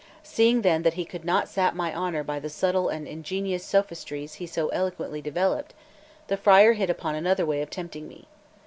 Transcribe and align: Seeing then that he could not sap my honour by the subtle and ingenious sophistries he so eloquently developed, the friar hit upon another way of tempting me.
Seeing 0.23 0.63
then 0.63 0.81
that 0.81 0.95
he 0.95 1.05
could 1.05 1.23
not 1.23 1.47
sap 1.47 1.75
my 1.75 1.93
honour 1.95 2.23
by 2.23 2.39
the 2.39 2.49
subtle 2.49 2.89
and 2.89 3.07
ingenious 3.07 3.63
sophistries 3.63 4.33
he 4.33 4.47
so 4.47 4.69
eloquently 4.69 5.21
developed, 5.21 5.75
the 6.25 6.37
friar 6.37 6.73
hit 6.73 6.89
upon 6.89 7.13
another 7.13 7.45
way 7.45 7.61
of 7.61 7.69
tempting 7.69 8.07
me. 8.07 8.25